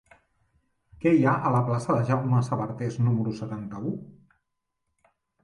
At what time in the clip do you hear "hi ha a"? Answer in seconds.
1.17-1.51